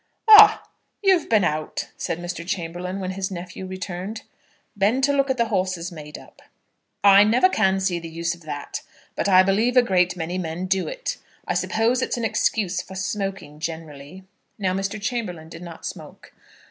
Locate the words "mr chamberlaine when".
2.17-3.11